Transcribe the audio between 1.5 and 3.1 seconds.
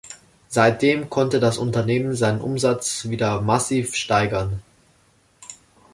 Unternehmen seinen Umsatz